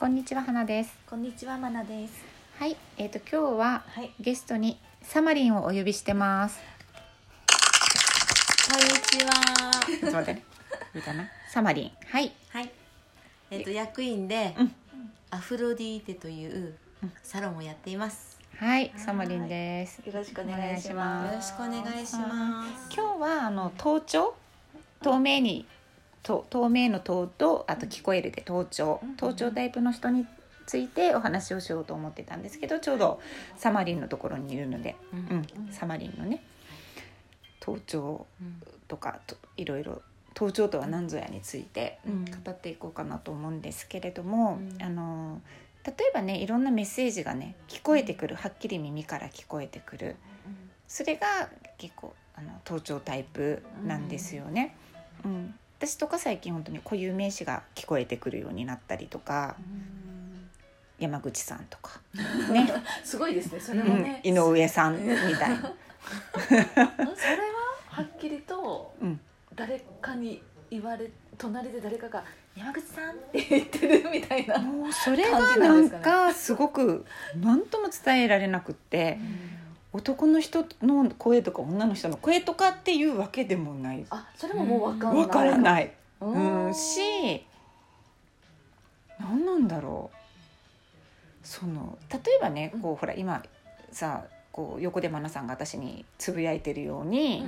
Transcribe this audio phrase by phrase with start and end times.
[0.00, 0.96] こんにちは花です。
[1.06, 2.24] こんにちはまなです。
[2.58, 4.10] はいえっ、と今日ははい。
[4.18, 6.58] ゲストにサマリンをお呼びしてます。
[8.72, 9.30] こんにちは。
[9.86, 10.44] ちょっと待ってね。
[10.94, 11.28] いいかな。
[11.50, 11.90] サマリン。
[12.06, 12.32] はい。
[12.48, 12.70] はい。
[13.50, 14.72] えっ、と役員で、うん。
[15.32, 16.76] アフロディーテという
[17.22, 18.38] サロンをやっています。
[18.56, 19.98] はいサマリンです。
[19.98, 21.30] よろしくお願いします。
[21.30, 22.96] よろしくお願いします。
[22.96, 24.34] 今日はあの頭頂
[25.02, 25.66] 透明に
[26.22, 30.26] と透明の頭とあと聞こえるで頭頂うん頭頂タイプの人に
[30.66, 33.20] ついてお話をしようと思ってたんですけどちょうど
[33.56, 35.38] サマリンのところにいるので、ううん。
[35.40, 36.42] ん、サマリンのね。
[37.60, 38.62] 頭頂うん。
[38.86, 40.02] とかといろいろ
[40.34, 42.24] 頭頂とは何ぞやについて、うん。
[42.24, 44.82] 語っていこうかなと思うんですけれども、うん。
[44.82, 45.40] あの
[45.84, 48.36] 例えばねいろんなメッセージがね聞こえてくる。
[48.36, 50.16] はっきり耳から聞こえてくる。
[50.86, 51.26] それが
[51.78, 54.76] 結構あの頭頂タイプなんですよね。
[55.24, 59.56] うん私とか最近本当に固有名詞が聞こえてくるようになったりとか
[60.98, 62.02] 山口さんとか。
[62.52, 62.70] ね、
[63.02, 63.60] すごいですね。
[63.60, 65.72] そうん、井上さんみたいな。
[66.44, 66.90] それは
[67.86, 69.20] はっきりとうん。
[69.54, 72.22] 誰かに言われ隣で誰かが
[72.56, 77.04] 「山口さん」って言ってるみたいな、もうそれがななんかすごく
[77.36, 79.18] 何とも伝えられなくって
[79.92, 84.06] 男の人の声とか女の人の声とかっていうわけでもない。
[84.10, 85.22] あそれももう分かんない。
[85.22, 87.44] わからない、ううん、し
[89.18, 90.16] 何なんだろう。
[91.42, 93.42] その例えばねこうほら今
[93.90, 97.44] さこう横でマナさんが私につぶやいてるように、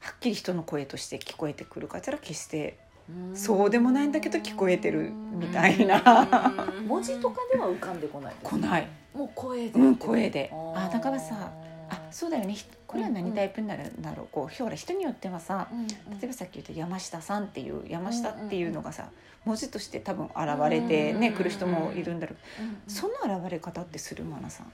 [0.00, 3.36] はっきり人の声として聞こえてくるかって言ったら決してうん。
[3.36, 8.88] そうでもないんだけど聞こえてるみたいな文字とかでは浮かんでこない来ない。
[9.14, 9.78] もう声で。
[9.78, 10.50] うん、声で。
[10.74, 11.52] あだからさ、
[11.90, 12.54] あ、そうだよね。
[12.54, 13.32] ひこれは何？
[13.32, 14.28] タイプになるんだろう。
[14.32, 15.86] こう、ほら、人によってはさ、うんうん。
[15.86, 19.08] 例えばさっき言った山下さんっていう山下っていうのがさ、
[19.44, 20.34] 文字として多分現
[20.70, 22.62] れてね、うん来る人もいるんだろう。
[22.62, 24.72] うんうんその現れ方ってするマナさん？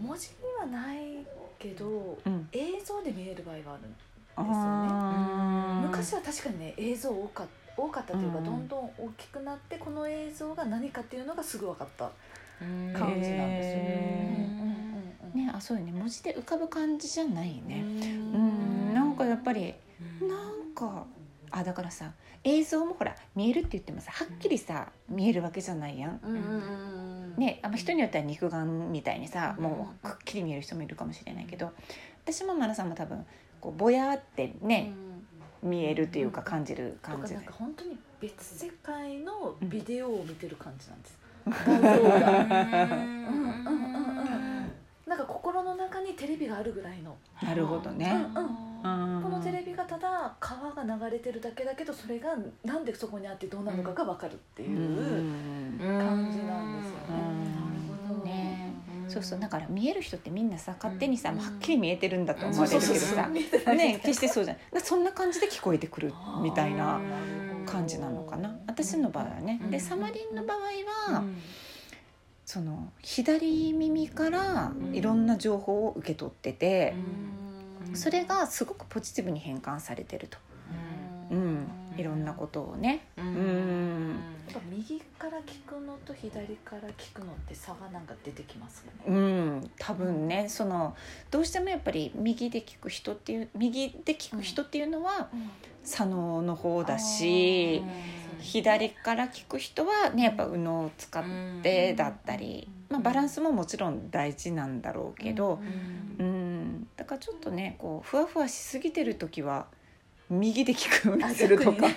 [0.00, 0.98] 文字にはない
[1.58, 2.48] けど、うん。
[2.52, 3.82] 映像で見える場合がある
[4.36, 5.86] あー。
[5.88, 8.44] 昔は確かにね映像多か多かったというか、うん。
[8.44, 12.10] どんどん大きくなってこの映像が何かっていうのがすぐ分かった
[12.60, 15.46] 感感じなんですよね。
[15.46, 15.92] ね、あ、そうよね。
[15.92, 17.82] 文字で浮かぶ感じじゃないね。
[17.82, 18.90] ううん。
[18.92, 19.74] ん、なんかやっぱり。
[20.20, 21.06] なんか
[21.50, 22.12] あだからさ
[22.44, 26.20] 映像もほら見えるって言ってもさはっきりさ見えるわけじゃないやん。
[26.22, 31.70] うんね、あんま人によっては肉眼みたいにさうんもうくっきり見える人もいるかもしれないけど
[32.24, 33.26] 私もマナさんも多分
[33.60, 34.92] こうぼやってね、
[35.66, 41.18] 見えるっていうか感じる感じでなんか本当に別世界のビデオを見てる感じなんです、
[45.06, 47.16] なんか心の中にテレビがあるぐらいの。
[47.42, 48.10] なるほどね。
[48.34, 49.16] うんうん。
[49.16, 49.22] うん。
[49.22, 54.82] このテレビがただ川が流れてるだけだけどそれがなんでそこにあってどうなるのかが分かるっていうう、
[55.22, 55.78] ん。
[55.78, 56.95] 感じなんですよ
[59.16, 63.28] そうそうだから見える人ってみんなさ勝手にさ、はっきり見えてるんだと思われるけどさ。
[63.28, 66.12] ね決してそうじゃないそんな感じで聞こえてくる
[66.42, 68.56] みたいなうん感じなのかな。
[68.66, 69.60] 私の場合はね。
[69.62, 69.70] うん。
[69.70, 70.58] でサマリンの場合
[71.14, 71.24] は、
[72.44, 76.94] その左耳からいろんな情報を受け取ってて、
[77.94, 80.38] それがすごくポジティブに変換されてると、
[81.30, 81.66] うん、
[81.96, 83.06] いろんなことをね。
[83.16, 89.16] ううんぱ右から聞くのと左から聞くのって差がなんか出てきますようね。
[89.18, 90.96] ん、多分ねその
[91.30, 95.28] どうしてもやっぱり右で聞く人っていう右で聞く人っていうのは
[95.82, 97.82] 左脳の方だし、
[98.40, 101.24] 左から聞く人はねやっぱ右脳を使っ
[101.62, 105.60] てだったり、まあ、バランスももちろん大事なんだろうけど、
[106.18, 109.66] うん、だからちょっとねこうふわふわしすぎてる時は
[110.28, 111.88] 右で聞くようにするとか。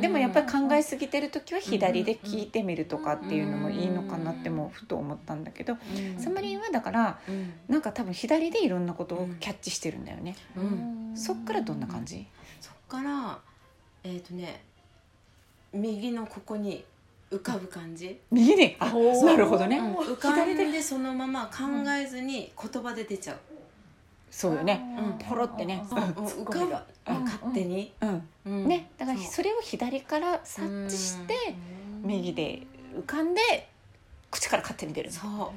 [0.00, 5.76] でもやっぱり考えすぎてる時は左で聞いてみるとかっていうのもいいのかなってもふと思ったんだけど
[6.18, 7.20] サマリンはだから
[7.68, 10.36] なんか多分左でいろんなことをキャッチしてるんだよね。
[11.14, 12.26] そっからどんな感じ？
[12.60, 13.38] そっから
[14.02, 14.62] えっ、とね
[15.72, 16.84] 右のここに
[17.30, 18.86] 浮かぶ感じ、右にあ
[19.24, 19.94] なるほどね、うん。
[19.94, 23.38] 浮かんでそのまま考えずに言葉で出ちゃう、
[24.34, 24.84] そうよね。
[24.98, 25.28] うん。
[25.28, 25.84] ポロってね。
[25.88, 25.98] うん。
[27.24, 28.28] 勝手に、うん。
[28.46, 28.66] うん。
[28.66, 28.90] ね。
[28.98, 31.54] だからそれを左から察知して
[32.02, 32.66] 右で
[32.98, 33.68] 浮かんで
[34.32, 35.52] 口から勝手に出るそ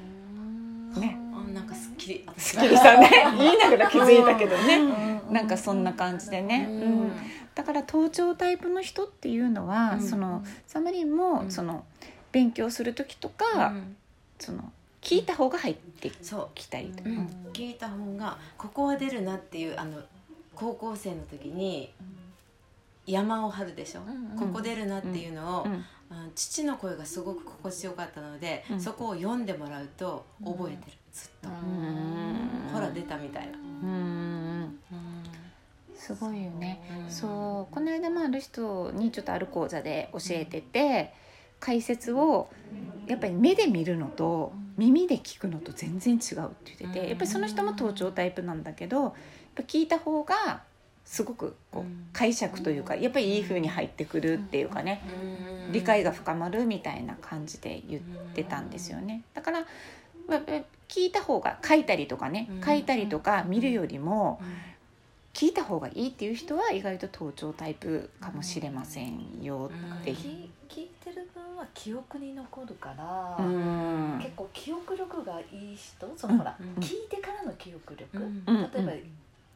[0.96, 1.00] う。
[1.00, 1.18] ね。
[1.34, 2.24] あなんかすっきり。
[2.36, 3.10] すっきりしたね。
[3.36, 4.76] 言いながら気づいたけどね。
[4.76, 5.34] うん。
[5.34, 6.80] なんかそんな感じでね、ううん。
[7.08, 7.12] ん、
[7.56, 10.00] だから頭頂タイプの人っていうのは、うん。
[10.08, 11.50] そのサマリンも、うん。
[11.50, 11.84] その
[12.30, 13.96] 勉強する時とか、うん。
[14.38, 14.72] その
[15.08, 16.10] 聞いた方が入って
[16.54, 17.12] きたりとか、う。
[17.12, 20.02] ん、聞いた方がここは出るなっていうあの
[20.54, 21.90] 高校生の時に
[23.06, 24.38] 山を張るでしょ、うんうん。
[24.38, 28.80] ここ出るなっていうのを、うんあの父の声がすごく心地よかったので、うん。
[28.80, 30.96] そこを読んでもらうと覚えてる。
[31.12, 31.52] ずっと、ん。
[32.72, 34.78] ほら出たみたいな、うん。
[35.94, 36.80] すごいよね。
[37.04, 37.10] うん。
[37.10, 41.12] そうこの間もある人にちょっとある講座で教えてて
[41.60, 42.48] 解説を
[43.06, 49.12] やっぱり目で見るのと耳で聞くのと全然違うって言っててやっぱりその人も頭頂タイプなんだけどやっ
[49.56, 50.62] ぱ聞いた方が
[51.04, 52.06] すごくこううん。
[52.12, 55.02] 解釈というかやっぱりいい風に入ってくるっていうかね
[55.72, 58.02] 理解が深まるみたいな感じで言っ
[58.34, 59.22] てたんですよね。
[59.34, 59.60] だから
[60.28, 60.40] まあ
[60.88, 62.62] 聞いた方が書いたりとかねうん。
[62.64, 64.48] 書いたりとか見るよりもうん
[65.38, 69.70] 聞いた方がいいっていう人は意外と頭頂タイプかもしれませんよ。
[70.00, 74.18] って聞い聞いてる分は記憶に残るから、うん。
[74.20, 76.82] 結構記憶力がいい人そのほら、うん。
[76.82, 78.42] 聞いてからの記憶力、うん。
[78.48, 78.70] うん。
[78.72, 78.82] 例え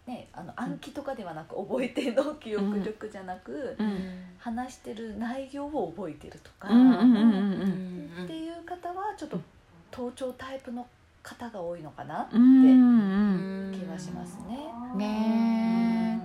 [0.06, 3.99] ば、ねあの暗記とかではなく覚えての記憶力じゃなく、うん。
[4.38, 8.25] 話してる内容を覚えてるとか、うんうんうんうんうん。
[8.25, 9.40] っていう方はちょっと
[9.90, 10.87] 頭頂タイプの
[11.22, 14.72] 方が多いのかなって気がしますね。
[14.96, 16.20] ね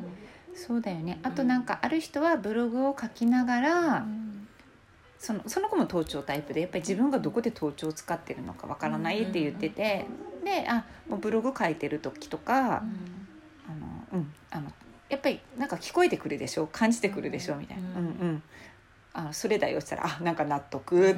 [0.54, 0.58] え。
[0.58, 1.20] そうだよね。
[1.24, 4.06] あとなんかある人はブログを書きながら
[5.20, 10.06] そのその子も頭頂タイプでやっぱり自分がどこで頭頂を使ってるのかわからないって言ってて
[10.44, 12.84] であもうブログ書いてる時とかあの、
[14.14, 14.72] うん、あの
[15.10, 16.68] やっぱりなんか聞こえてくるでしょ？
[16.68, 17.56] 感じてくるでしょ？
[17.56, 17.96] みたいな、うん。
[17.96, 18.04] うん。
[18.04, 18.44] うん、
[19.14, 21.16] あそれだよって言ったらあなんか納得っ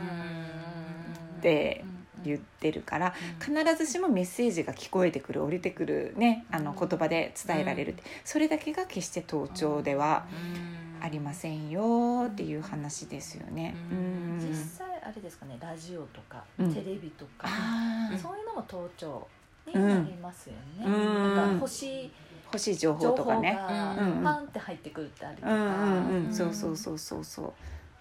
[1.41, 1.83] て
[2.23, 10.25] 言ってるから必ずしもメッセージが聞こえてくる降りてくる、ね、あの言葉で伝えられるってそれだけが決して頭頂では
[11.01, 13.75] ありませんよっていう話ですよね。
[14.37, 16.73] 実際あれですかねラジオとか、うん。
[16.73, 17.47] テレビとか、
[18.21, 19.27] そういうのも頭頂
[19.67, 20.85] になりますよね。
[20.85, 21.35] うん。
[21.35, 22.11] なんか欲しい
[22.45, 23.57] 欲しい情情報とかね。
[23.97, 24.23] うん。
[24.23, 27.53] パンって入ってくるってあるとか、そうそうそうそうそう。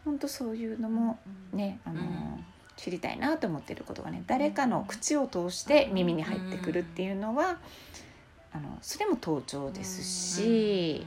[0.04, 1.18] 本当そういうのも
[1.52, 2.44] ねあの、うん
[2.78, 7.58] 知りたいなと思ってることがね誰かの口を通して耳に入ってくるっていうのは、
[8.52, 11.04] あのそれも盗聴ですし、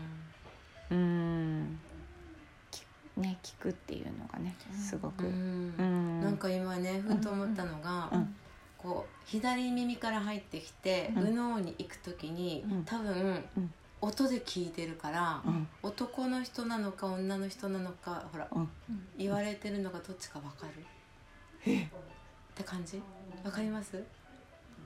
[0.91, 1.79] うん。
[2.69, 2.83] き
[3.17, 8.35] ね聞くっていうのがねすごく、なんか今ねふと思ったのが、うん。
[8.77, 11.23] こう左耳から入ってきて、うん。
[11.23, 12.83] 右脳に行く時に、うん。
[12.83, 13.73] 多分、うん。
[14.01, 15.67] 音で聞いてるから、うん。
[15.83, 18.69] 男の人なのか女の人なのかほら、うん。
[19.17, 20.83] 言われてるのがどっちかわかる
[21.61, 21.87] っ。
[22.55, 23.01] て感じ？
[23.43, 24.03] わかります？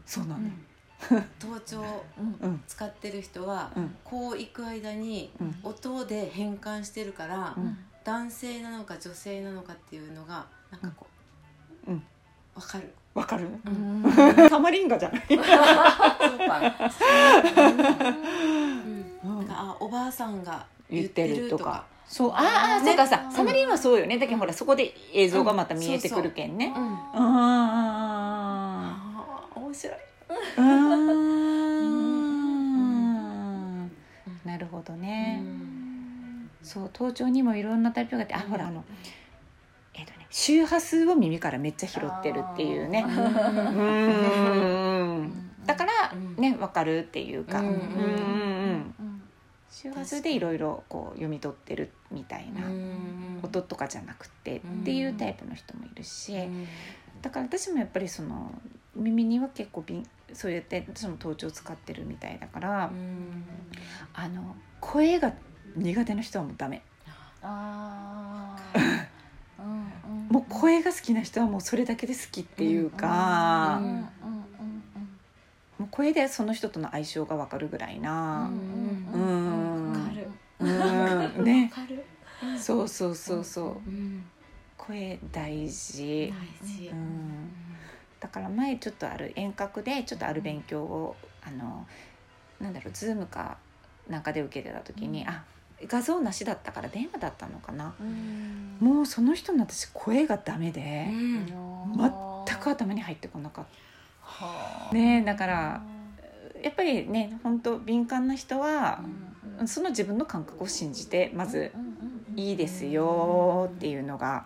[0.05, 0.49] そうなの、
[1.39, 1.81] 頭頂
[2.19, 2.37] うん。
[2.41, 2.63] うん。
[2.67, 3.95] 使ってる人は、うん。
[4.03, 5.55] こう行く間にうん。
[5.63, 7.77] 音で変換してるから、うん。
[8.03, 11.07] 男性なのか女性なのかっていうのがなんかこ
[11.87, 12.03] う、うん。
[12.53, 12.93] わかる。
[13.15, 13.47] わかる？
[13.65, 14.03] うん。
[14.49, 16.59] タマリンガじゃない、 そ うか。
[19.23, 19.37] うん。
[19.37, 21.85] なんかあおばあさんが言ってるとか。
[22.07, 22.89] そうああ、ね。
[22.89, 24.17] そうかさサマリンはそうよね。
[24.17, 26.93] だけどほらそこで映像がまた見えてくるけんね、うん。
[27.13, 28.97] あ
[29.55, 29.97] あ面白い。
[30.57, 30.65] あう
[33.83, 33.91] ん。
[34.45, 35.43] なるほどね、
[36.61, 38.83] そう頭頂にもいろんなタイプがあってあほらあの
[39.93, 43.05] えっ、とね周波数を耳からめっちゃ拾ってるっていうね。
[43.07, 43.15] うん。
[45.65, 46.35] だからうん。
[46.37, 47.67] ね分かるっていうか、うん
[49.85, 53.39] 周波数でいろいろこう読み取ってるみたいな、うん。
[53.43, 54.81] 音とかじゃなくてうん。
[54.81, 56.67] っていうタイプの人もいるし、うん。
[57.21, 58.51] だから私もやっぱりその
[58.95, 62.91] 耳には結構敏そうやってその頭頂を使ってるみたいだから、
[64.13, 65.33] あの声が
[65.75, 66.81] 苦手な人はもうダメ。
[70.29, 73.79] もう声が好きな人はもうそれだけで好きっていうか、
[75.77, 79.19] もう声でその人との相性が分かるぐらいなうんうんわかる。
[79.19, 79.44] うん
[81.45, 81.71] ね。
[82.59, 83.67] そうそうそうそう。
[83.67, 84.25] うん。
[84.77, 86.33] 声大事。
[86.61, 86.87] 大事。
[86.87, 86.95] う。
[86.95, 87.51] ん。
[88.19, 91.85] だから前ちょっとある遠隔でちょっとある勉強をあの
[92.59, 93.57] なんだろうズームか
[94.09, 95.29] なんかで受けてた時に、うん。
[95.29, 95.43] あ
[95.87, 98.77] 画像なしだったから電話だったのかな、うん。
[98.79, 101.45] もうその人の私声がダメで、うん
[102.47, 103.65] 全く頭に入ってこなかっ
[104.21, 104.89] はあ。
[104.89, 105.81] たねだから
[106.63, 109.34] やっぱりね本当敏感な人はう、ん
[109.65, 111.71] その自分の感覚を信じてまず
[112.35, 114.45] いいですよっていうのが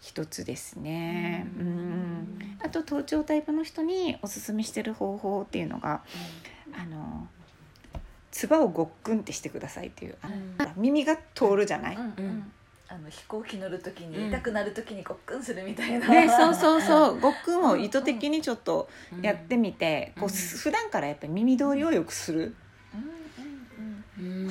[0.00, 1.46] 一つですね。
[1.58, 1.68] ううん。
[1.68, 6.02] んあと頭頂タイプの人におすすめしてる方法っていうのが
[6.72, 7.26] あの
[8.30, 10.82] 唾をごっくんってしてくださいっていうあうん。
[10.82, 12.52] 耳が通るじゃない、うん。
[12.88, 14.12] あの飛行機乗る時うん。
[14.12, 16.08] に痛くなる時にごっくんするみたいな。
[16.08, 17.20] ね、そうそうそう。
[17.20, 19.22] ごっくんを意図的にちょっとうん。
[19.22, 20.30] やってみて、こううん。
[20.32, 22.54] 普段からやっぱり耳通りを良くする、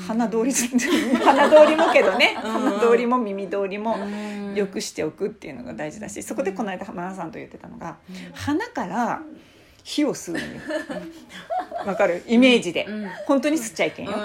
[0.08, 2.36] 鼻通り鼻通りもけどね。
[2.44, 2.52] うん。
[2.52, 4.56] 鼻通りも耳通りもうん。
[4.56, 7.98] よくしておくっていうのが大事だしそこでこの間浜田さんと言ってたのが
[8.34, 9.22] 鼻から
[9.84, 10.46] 火を吸うのよ
[11.86, 12.24] わかる？
[12.28, 12.86] イメージで。
[12.86, 13.10] うん。
[13.28, 14.14] 本当に吸っちゃいけんよ。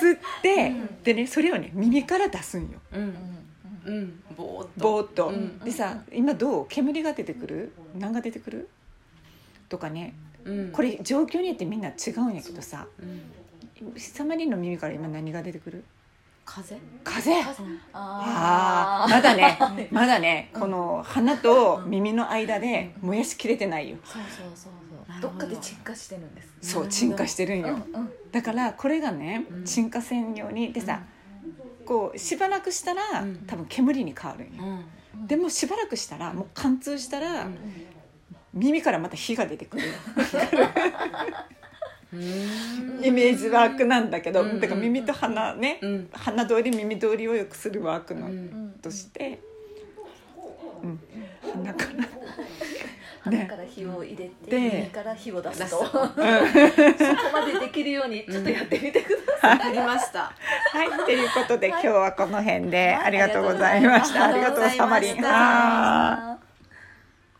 [0.00, 0.72] 吸って
[1.04, 2.78] でねそれをね耳から出すんよ。
[2.94, 3.14] うん。
[3.84, 4.22] うん。
[4.36, 5.32] ぼーっと。
[5.64, 6.66] でさ今どう？
[6.68, 7.72] 煙が出てくる？
[7.98, 8.68] 何が出てくる？
[9.68, 10.14] とかね。
[10.22, 10.27] うん
[10.72, 12.86] これ状況によってみんな違うんやけどさ。
[13.00, 13.20] うん。
[13.96, 15.84] サマリンの耳から今何が出てくる？
[16.44, 16.76] 風？
[17.04, 17.32] 風？
[17.32, 17.44] あ
[17.92, 19.88] ああまだね。
[19.92, 20.50] まだね。
[20.52, 23.98] この鼻と耳の間で燃やしきれてないよ。
[24.02, 24.72] そうそうそう
[25.12, 25.20] そう。
[25.20, 25.28] ど。
[25.28, 26.48] っかで鎮火してるんです。
[26.60, 27.78] そう沈下してるんよ。
[28.32, 29.64] だからこれがねうん。
[29.64, 31.02] 沈下線用にでさ
[31.84, 33.36] こうしばらくしたらうん。
[33.46, 34.64] 多分煙に変わるんよ。
[35.14, 35.26] うん。
[35.28, 37.58] でもしばらくしたらもう貫通したらうん
[38.54, 39.84] 耳からまた火が出てくる。
[42.12, 44.60] う んイメージワークなんだけどうん。
[44.60, 46.08] だから耳と鼻ねうん。
[46.12, 48.32] 鼻通り耳通りを良くするワークのうん。
[48.32, 49.40] うんとして、
[50.82, 51.00] うん、
[51.42, 52.08] 鼻から。
[53.20, 55.64] 鼻から火を入れてで耳から火を出すと。
[55.66, 56.08] 出す そこ
[57.32, 59.50] までできるようにちょっとやってみてください。
[59.50, 60.20] わかりました。
[60.20, 62.94] はい、ということで、今日はこの辺で。
[62.94, 63.04] はい。
[63.06, 64.24] ありがとうございました。
[64.24, 64.94] あありがとうございました。
[64.94, 66.47] ありがとうサマリン。